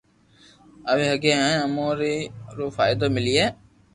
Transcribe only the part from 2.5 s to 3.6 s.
رو فائدو ملئي